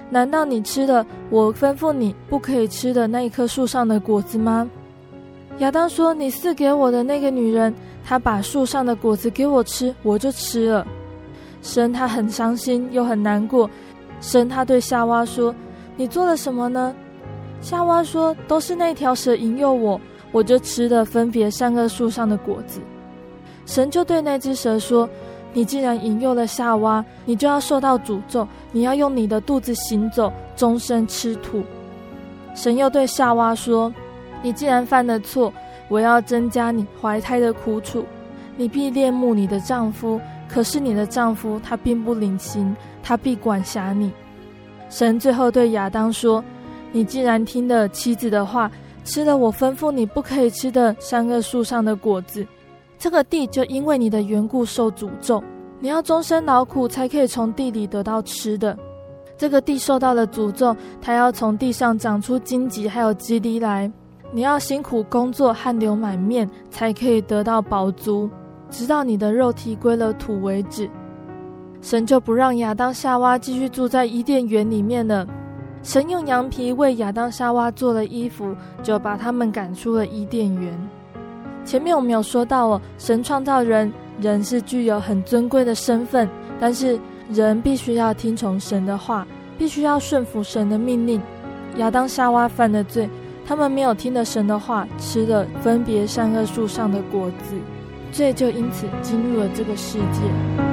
[0.10, 4.70] 难道你吃了我吩咐你不可以吃的那一棵树上的果子吗？”
[5.60, 7.74] 亚当说：“你赐给我的那个女人，
[8.06, 10.88] 她把树上的果子给我吃，我就吃了。”
[11.62, 13.70] 神他很伤心又很难过。
[14.20, 15.54] 神他对夏娃说
[15.96, 16.96] ：“你做了什么呢？”
[17.64, 19.99] 夏娃说：“都是那条蛇引诱我，
[20.34, 22.82] 我就吃了分别善恶树上的果子。”
[23.66, 25.09] 神就对那只蛇说。
[25.55, 28.47] 你既然引诱了夏娃，你就要受到诅咒。
[28.72, 31.64] 你要用你的肚子行走，终身吃土。
[32.55, 33.93] 神又对夏娃说
[34.41, 35.53] ：“你既然犯了错，
[35.89, 38.03] 我要增加你怀胎的苦楚。
[38.57, 44.11] 你必恋慕你的丈夫，可是你的丈夫他并不领情，他必管辖你。”
[44.89, 46.43] 神最后对亚当说
[46.94, 48.72] ：“你既然听了妻子的话，
[49.04, 52.48] 吃了我吩咐你不可以吃的三个树上的果子。”
[52.98, 55.44] 这个地就因为你的缘故受诅咒，
[55.82, 58.78] 你要终身劳苦才可以从地里得到吃的。
[59.36, 63.91] 这个地受到了诅咒，它要从地上长出荆棘还有蒺藜来，
[64.32, 68.30] 你要辛苦工作，汗流满面才可以得到饱足，
[68.70, 70.89] 直到你的肉体归了土为止。
[71.82, 75.28] 神就不让亚当夏娃继续住在伊甸园里面了。
[75.84, 80.90] 神用羊皮为亚当夏娃做了衣服，就把他们赶出了伊甸园。
[81.66, 86.28] 前面我们有说到哦，神创造人，人是具有很尊贵的身份，
[86.58, 86.98] 但是
[87.30, 89.28] 人必须要听从神的话，
[89.58, 91.22] 必须要顺服神的命令。
[91.78, 93.10] 亚当夏娃犯了罪，
[93.46, 97.56] 他们没有听了神的话，吃了分别善恶树上的果子，
[98.12, 100.73] 罪就因此进入了这个世界。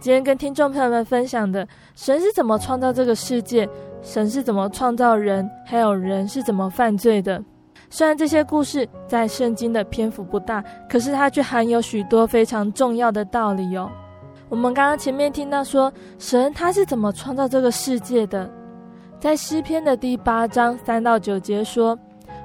[0.00, 3.68] 今天跟听众朋友们分享的，神是怎么创造这个世界，
[4.00, 7.42] 神是怎么创造人，还有人是怎么犯罪的。
[7.90, 13.90] 虽然这些故事在圣经的篇幅不大，可是它却含有许多非常重要的道理哦。
[14.48, 18.50] 我们刚刚前面听到说，神他是怎么创造这个世界的，
[19.20, 21.98] 在诗篇的第八章三到九节说：“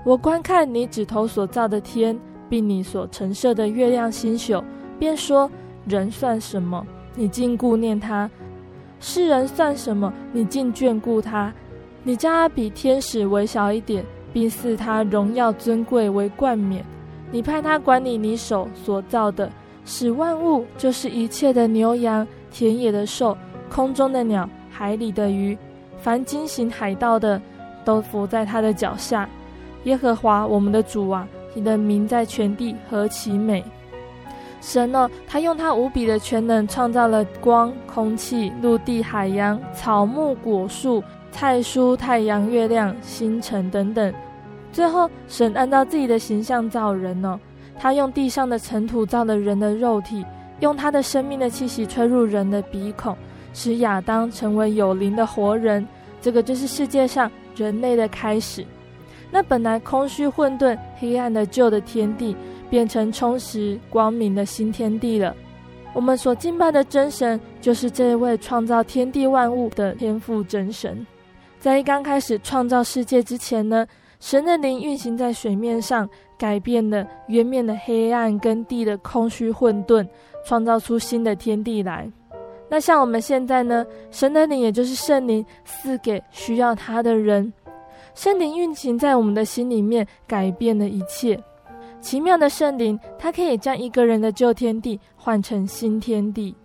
[0.03, 4.61] 我观看你指头所造的天，并你所陈设的月亮星宿，
[4.99, 5.49] 便说：
[5.87, 6.85] 人算什么？”
[7.15, 8.29] 你竟顾念他，
[8.99, 10.11] 世人算什么？
[10.33, 11.53] 你竟眷顾他，
[12.03, 14.03] 你将他比天使微小一点，
[14.33, 16.83] 并赐他荣耀尊贵为冠冕。
[17.31, 19.49] 你派他管理你手所造的，
[19.85, 23.37] 使万物，就是一切的牛羊、田野的兽、
[23.69, 25.57] 空中的鸟、海里的鱼，
[25.97, 27.41] 凡惊醒海道的，
[27.83, 29.27] 都伏在他的脚下。
[29.85, 33.63] 耶和华我们的主啊，你的名在全地何其美！
[34.65, 44.11] 神呢，他用他无比的全能创造了光、空气、陆地、海洋、草木、果树、菜蔬、太阳、月亮、星辰等等。
[44.71, 47.39] 最后，神按照自己的形象造人呢，
[47.77, 50.25] 他用地上的尘土造了人的肉体，
[50.61, 53.15] 用他的生命的气息吹入人的鼻孔，
[53.53, 55.87] 使亚当成为有灵的活人。
[56.19, 58.65] 这个就是世界上人类的开始。
[59.29, 62.35] 那本来空虚混沌、黑暗的旧的天地。
[62.75, 65.33] 变成充实光明的新天地了。
[65.93, 71.07] 我们所敬拜的真神，就是这位创造天地万物的天父真神。
[71.57, 73.87] 在刚开始创造世界之前呢，
[74.19, 80.05] 神的灵运行在水面上，改变了渊面的黑暗跟地的空虚混沌，
[80.45, 82.11] 创造出新的天地来。
[82.67, 87.53] 那像我们现在呢，神的灵也就是圣灵赐给需要他的人，
[88.15, 91.41] 圣灵运行在我们的心里面，改变了一切。
[92.05, 96.55] 奇妙的圣灵，它可以将一个人的旧天地换成新天地。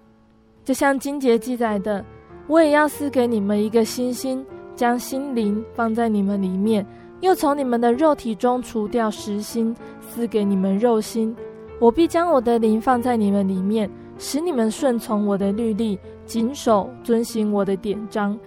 [0.66, 2.04] 就像经节记载的，
[2.46, 4.44] 我也要赐给你们一个新心，
[4.76, 6.86] 将心灵放在你们里面，
[7.22, 11.34] 又从你们的肉体中除掉实心，赐给你们肉心。
[11.80, 18.38] 我必将我的灵放在你们里面，使你们顺从我的律例，谨守遵行我的典章。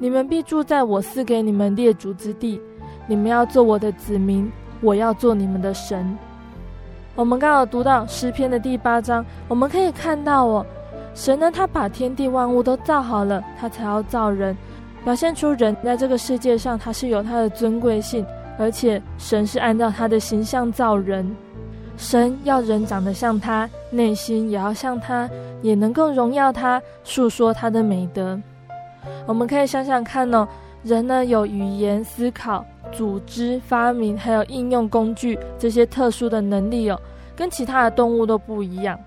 [0.00, 2.60] 你们必住在我赐给你们列祖之地。
[3.06, 6.18] 你们要做我的子民，我要做你们的神。
[7.20, 10.64] 我们刚好读到诗篇的第八章，我们可以看到哦，
[11.14, 14.56] 神呢，他把天地万物都造好了，他才要造人，
[15.04, 18.24] 表现出人在这个世界上他是有他的尊贵性，
[18.58, 21.36] 而且神是按照他的形象造人，
[21.98, 25.28] 神要人长得像他，内心也要像他，
[25.60, 28.40] 也能够荣耀他，述说他的美德。
[29.26, 30.48] 我们可以想想看哦，
[30.82, 36.98] 人呢，有语言、思考、组织、发明，还有应用工具这些特殊的能力哦。
[37.40, 39.00] 跟其他的动物都不一样，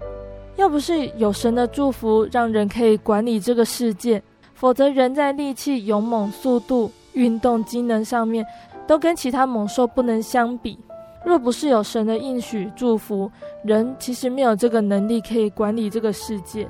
[0.55, 4.19] 要不是有神的祝福，让人可以管理这个世界，
[4.55, 8.43] 否则人在力气、勇猛、速度、运动机能上面，
[8.88, 10.79] 都跟其他猛兽不能相比。
[11.23, 13.29] 若不是有神的应许祝福，
[13.63, 16.67] 人其实没有这个能力可以管理这个世界。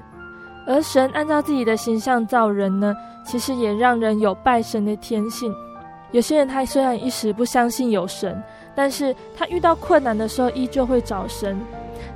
[0.67, 2.93] 而神按照自己的形象造人呢，
[3.25, 5.49] 其实也让人有拜神的天性。
[6.13, 8.41] 有些人他虽然一时不相信有神。
[8.75, 11.55] 但是他遇到困难的时候，依旧会找神。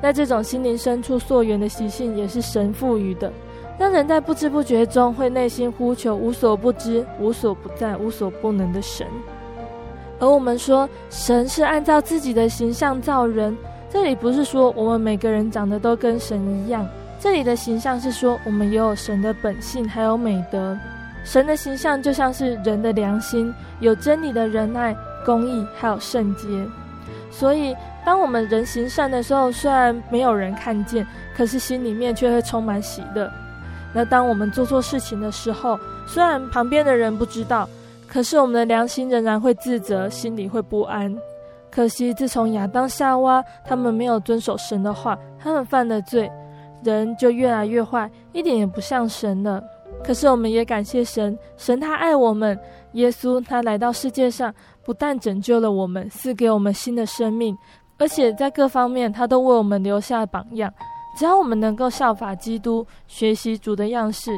[0.01, 3.31] 那这种心灵深处溯源的习性，也是神赋予的，
[3.77, 9.05] 让人在不知不觉中会内心呼求无所不知、无所不在、无所不能的神。
[10.17, 13.55] 而我们说，神是按照自己的形象造人，
[13.87, 16.87] 这里不是说我们每个人长得都跟神一样，
[17.19, 20.75] 这里的形象是说我们也有神的本性，还有美德。
[21.27, 24.95] 神的形象就像是人的良心，有真理的仁爱。
[25.25, 26.47] 公义还有圣洁，
[27.29, 27.75] 所以
[28.05, 31.05] 当我们人行善的时候，虽然没有人看见，
[31.35, 33.29] 可是心里面却会充满喜乐。
[33.93, 37.67] 那当我们做错事情的时候，虽然旁边的人不知道，
[38.07, 41.13] 可是我们的良心仍然会自责，心里会不安。
[41.69, 46.31] 可惜自从亚当夏娃他们没有遵守神的话，他们犯了罪，
[46.85, 49.61] 人就越来越坏，一点也不像神了。
[50.03, 52.57] 可是我们也感谢神，神他爱我们，
[52.93, 54.53] 耶稣他来到世界上，
[54.85, 57.57] 不但拯救了我们，赐给我们新的生命，
[57.97, 60.71] 而且在各方面他都为我们留下榜样。
[61.17, 64.31] 只要我们能够效法基督，学习主的样式，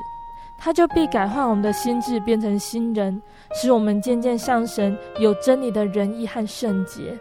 [0.57, 3.21] 他就必改换我们的心智，变成新人，
[3.53, 7.19] 使我们渐渐像神，有真理的仁义和圣洁。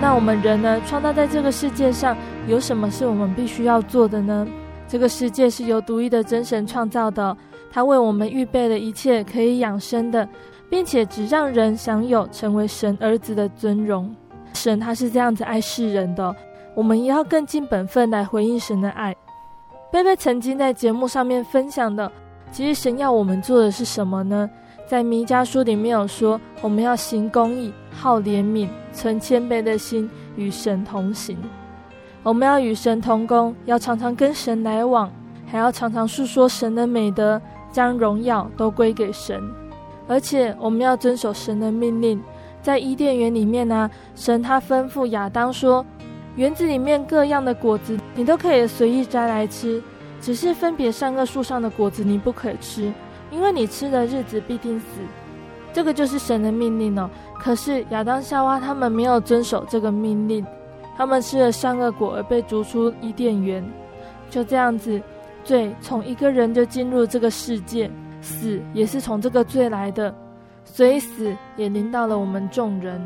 [0.00, 4.46] 那我们人呢，创造在这个世界上，有什么是我们必须要做的呢？
[4.86, 7.36] 这个世界是由独一的真神创造的，
[7.70, 10.26] 他为我们预备了一切可以养生的，
[10.70, 14.14] 并且只让人享有成为神儿子的尊荣。
[14.54, 16.34] 神他是这样子爱世人的，
[16.76, 19.14] 我们也要更尽本分来回应神的爱。
[19.90, 22.10] 贝贝曾经在节目上面分享的，
[22.52, 24.48] 其实神要我们做的是什么呢？
[24.86, 31.36] 在弥迦书里面有说，我们要行公义，好怜悯，存谦卑的心，与神同行。
[32.22, 35.10] 我们要与神同工，要常常跟神来往，
[35.44, 37.42] 还要常常述说神的美德，
[37.72, 39.42] 将荣耀都归给神。
[40.06, 42.22] 而且我们要遵守神的命令，
[42.62, 45.84] 在伊甸园里面呢、神他吩咐亚当说，
[46.36, 49.82] 园子里面各样的果子你都可以随意摘来吃，
[50.20, 52.92] 只是分别善恶树上的果子你不可以吃。
[53.32, 54.86] 因为你吃的日子必定死，
[55.72, 57.10] 这个就是神的命令哦。
[57.38, 60.44] 可是亚当夏娃他们没有遵守这个命令，
[60.96, 63.64] 他们吃了善恶果而被逐出伊甸园。
[64.28, 65.00] 就这样子，
[65.44, 70.14] 罪从一个人就进入这个世界，死也是从这个罪来的，
[70.64, 73.00] 所以死也临到了我们众人。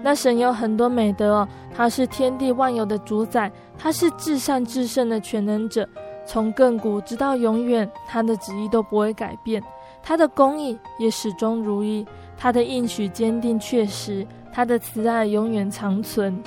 [0.00, 5.88] 那神有很多美德哦，他是天地万有的主宰，他是至善至圣的全能者。
[6.24, 9.60] 从亘古直到永远，他的旨意都不会改变，
[10.02, 12.06] 他的公义也始终如一，
[12.38, 16.40] 他的应许坚定确实，他的慈爱永远长存。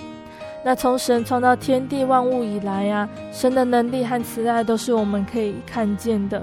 [0.64, 6.42] 那从神创造天地万物以来、啊，神的能力和慈爱都是我们可以看见的。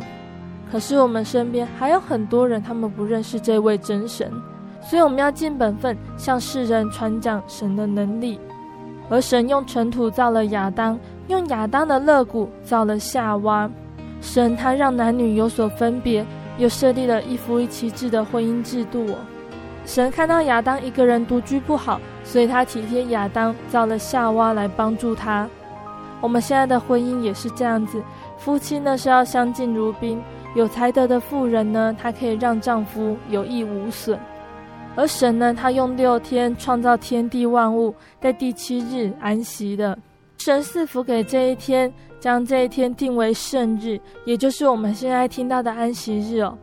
[0.70, 4.30] 可是我们身边还有很多人，他们不认识这位真神，
[4.82, 8.38] 所以我们要尽本分，向世人传讲神的能力。
[9.08, 10.98] 而神用尘土造了亚当。
[11.28, 13.70] 用亚当的肋骨造了夏娃，
[14.22, 16.24] 神他让男女有所分别，
[16.56, 19.14] 又设立了一夫一妻制的婚姻制度哦。
[19.88, 25.48] 神看到亚当一个人独居不好，所以他体贴亚当，造了夏娃来帮助他。
[26.20, 28.02] 我们现在的婚姻也是这样子，
[28.36, 30.22] 夫妻呢是要相敬如宾，
[30.54, 34.20] 有才德的妇人呢，她可以让丈夫有益无损。
[34.94, 39.98] 而神呢，他用六天创造天地万物，在第七日安息的。
[40.36, 46.58] 神赐福给这一天，将这一天定为圣日，也就是我们现在听到的安息日哦。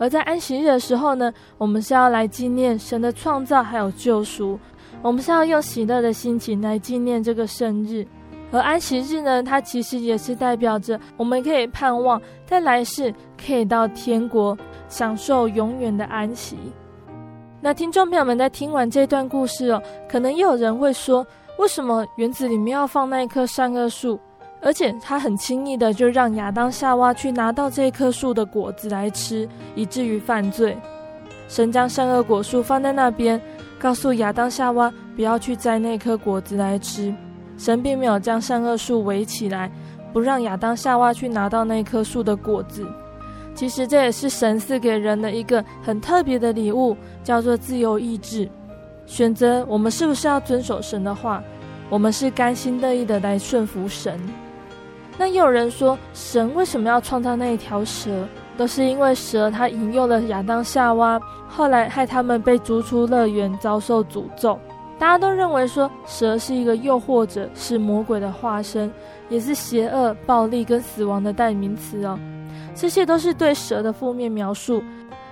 [0.00, 4.58] 而在安息日的时候呢，我们是要来纪念神的创造还有救赎，
[5.02, 8.06] 我们是要用喜乐的心情来纪念这个生日。
[8.50, 14.56] 而安息日呢，它其实也是代表着我们可以盼望在来世可以到天国
[14.88, 16.56] 享受永远的安息。
[17.60, 21.24] 那听众朋友们在听完这段故事哦，可能也有人会说，
[21.58, 24.18] 为什么园子里面要放那一棵善恶树？
[24.62, 30.76] 而且他很轻易的就让亚当夏娃去拿到这棵树的果子来吃，以至于犯罪。
[31.48, 33.40] 神将善恶果树放在那边，
[33.78, 37.12] 告诉亚当夏娃不要去摘那颗果子来吃。
[37.56, 39.70] 神并没有将善恶树围起来，
[40.12, 42.86] 不让亚当夏娃去拿到那棵树的果子。
[43.54, 48.48] 其实这也是神赐给人的一个很特别的礼物，叫做自由意志，
[49.06, 51.42] 选择我们是不是要遵守神的话，
[51.88, 54.18] 我们是甘心乐意的来顺服神。
[55.20, 58.26] 那也有人说，神为什么要创造那一条蛇？
[58.56, 64.58] 都是因为蛇它引诱了亚当夏娃，后来害他们被逐出乐园，遭受诅咒。
[64.98, 68.90] 大家都认为说，蛇是一个诱惑者，是魔鬼的化身，
[69.28, 72.18] 也是邪恶、暴力跟死亡的代名词哦。
[72.74, 74.82] 这些都是对蛇的负面描述。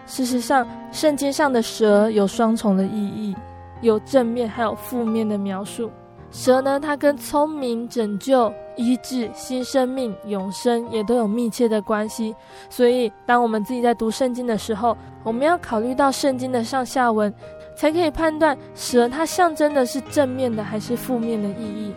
[0.04, 3.34] 事实上，圣经上的蛇有双重的意义，
[3.80, 5.90] 有正面还有负面的描述。
[6.30, 12.34] 蛇呢，它跟聪明、拯救、医治、新生命、永生也都有密切的关系。
[12.68, 17.32] 所以，当我们自己在读圣经的时候，我们要考虑到圣经的上下文，
[17.74, 21.94] 才可以判断蛇它象征的是正面的还是负面的意义。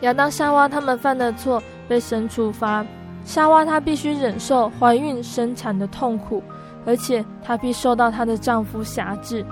[0.00, 2.84] 亚当、夏娃他们犯的错，被神处罚。
[3.22, 6.42] 夏娃她必须忍受怀孕生产的痛苦，
[6.86, 9.44] 而且她必受到她的丈夫辖制。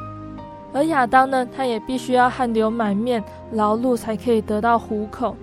[0.73, 5.35] 而亚当呢，他也必须要汗流满面劳碌才可以得到糊口。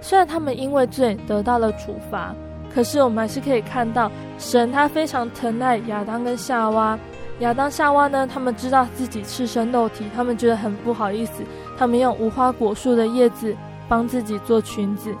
[0.00, 2.34] 虽然他们因为罪得到了处罚，
[2.74, 6.98] 可是我们还是可以看到神他非常疼爱亚当跟夏娃。
[7.38, 11.42] 亚当夏娃呢，他们知道自己赤身露体，他们觉得很不好意思，
[11.78, 13.56] 他们用无花果树的叶子
[13.88, 15.14] 帮自己做裙子。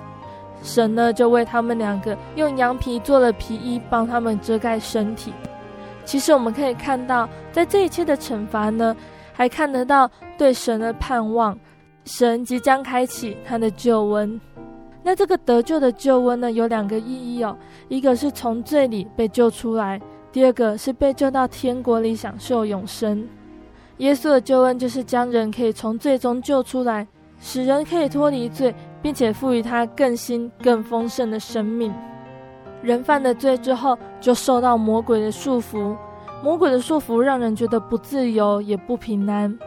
[0.62, 5.32] 神呢，就为他们两个用羊皮做了皮衣，帮他们遮盖身体。
[6.04, 8.96] 其实我们可以看到，在这一切的惩罚呢。
[9.36, 10.08] 还看得到
[10.38, 11.58] 对神的盼望，
[12.04, 14.40] 神即将开启他的救恩。
[15.02, 17.54] 那这个得救的救恩呢，有两个意义哦，
[17.88, 20.00] 一个是从罪里被救出来，
[20.32, 23.28] 第二个是被救到天国里享受永生。
[23.98, 27.06] 耶稣的救恩就是将人可以从罪中救出来，
[27.40, 31.92] 使人可以脱离罪，并且赋予他更新、更丰盛的生命。
[32.82, 35.96] 人犯了罪之后，就受到魔鬼的束缚。
[36.44, 39.58] 魔鬼的束缚让人觉得不自由也不平安。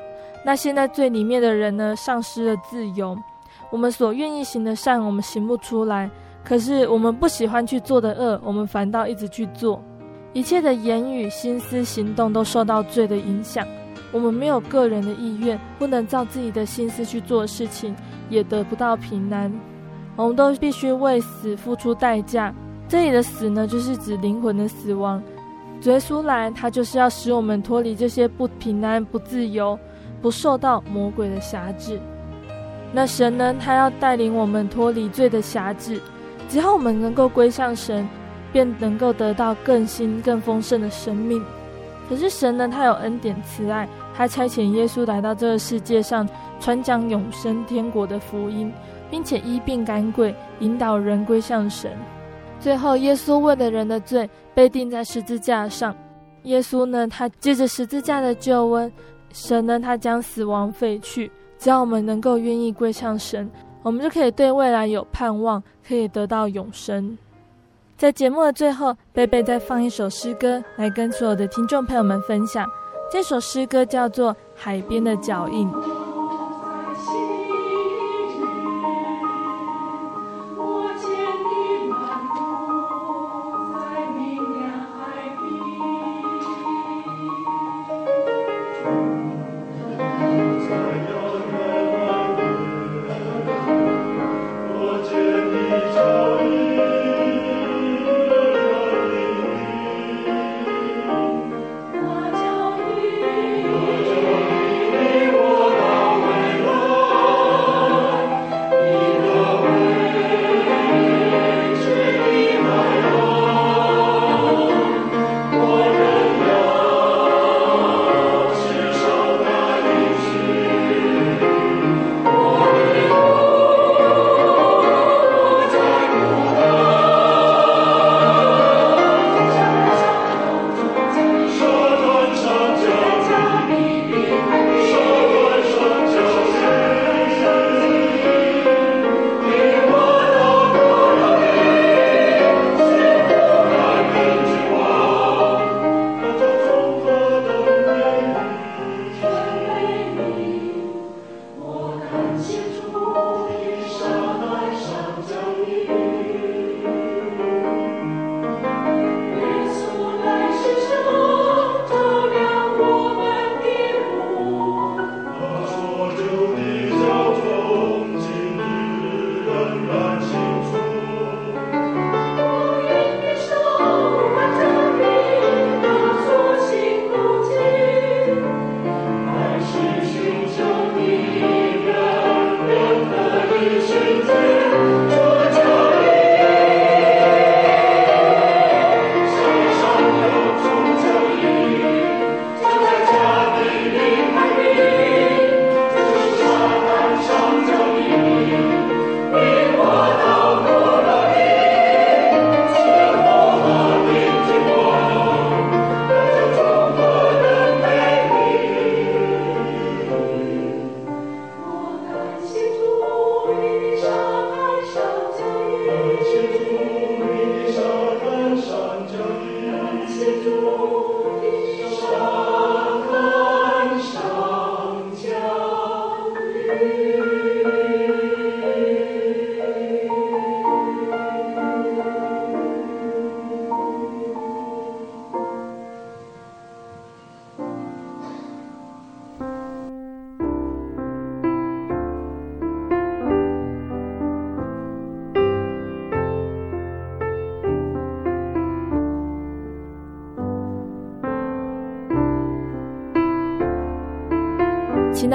[0.45, 3.17] 那现在罪里面的人呢，丧失了自由。
[3.71, 6.07] 我们所愿意行的善，我们行不出来；
[6.45, 9.81] 可是我们不喜欢去做的恶，我们反倒一直去做。
[10.33, 13.65] 一切的言语、心思、行动都受到罪的影响。
[14.11, 17.95] 我们没有个人的意愿，不能照自己的心思去做事情，
[18.29, 19.51] 也得不到平安。
[20.15, 22.53] 我们都必须为死付出代价。
[22.87, 25.19] 这里的死呢，就是指灵魂的死亡。
[25.83, 29.79] 耶稣来，他就是要使我们脱离这些不平安、不自由、
[30.21, 31.99] 不受到魔鬼的辖制。
[32.91, 36.01] 那神呢，他要带领我们脱离罪的辖制，
[36.49, 38.07] 只要我们能够归向神，
[38.51, 41.41] 便能够得到更新、更丰盛的生命。
[42.09, 46.27] 可是神呢，他有恩典慈爱，他差遣耶稣来到这个世界上，
[46.59, 48.73] 传讲永生天国的福音，
[49.11, 51.91] 并且医病赶鬼，引导人归向神。
[52.59, 55.95] 最后，耶稣为了人的罪被钉在十字架上。
[56.43, 58.91] 耶稣呢，他借着十字架的救恩，
[59.31, 61.31] 神呢，他将死亡废去。
[61.57, 63.49] 只要我们能够愿意归向神，
[63.83, 67.17] 我们就可以对未来有盼望，可以得到永生。
[67.97, 72.65] 在节目的最后，贝贝再放一首诗歌来跟所有的听众朋友们分享。
[73.11, 75.67] 这首诗歌叫做《海边的脚印》。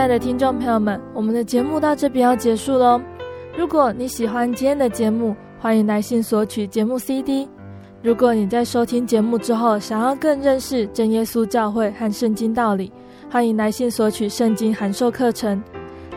[0.02, 3.00] 亲爱的听众朋友们，我们的节目到这边要结束喽。
[3.56, 7.48] 如果你喜欢今天的节目，欢迎来信索取节目 CD。
[8.02, 12.92] 如果你在收听节目之后，想要更认识真耶稣教会和圣经道理，
[13.30, 15.62] 欢迎来信索取圣经函授课程。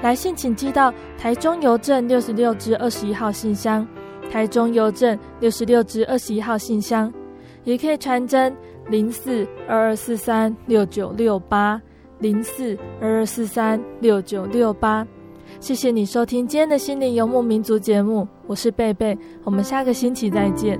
[0.02, 3.88] 来信请寄到台中邮政六十六支二十一号信箱，
[4.32, 7.14] 台中邮政六十六支二十一号信箱，
[7.64, 8.52] 也可以传真
[8.90, 11.80] 零四二二四三六九六八
[12.20, 15.06] 零四二二四三六九六八。
[15.60, 20.80] 谢谢你收听今天的心灵游牧民族节目，我是贝贝，我们下个星期再见。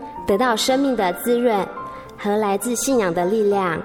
[0.27, 1.67] 得到生命的滋润
[2.17, 3.81] 和来自信仰的力量。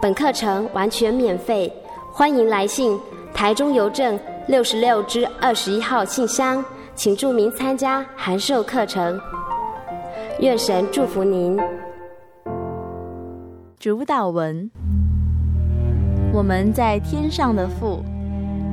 [0.00, 1.72] 本课程完全免费，
[2.12, 2.98] 欢迎来信
[3.32, 6.64] 台中邮政六十六支二十一号信箱，
[6.94, 9.18] 请注明参加函授课程。
[10.40, 11.58] 愿神祝福您。
[13.78, 14.70] 主祷文：
[16.32, 18.02] 我们在天上的父，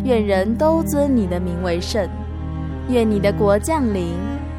[0.04, 2.08] 愿人都尊你的名为圣，
[2.90, 4.14] 愿你的国降临。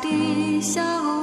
[0.00, 1.13] 的小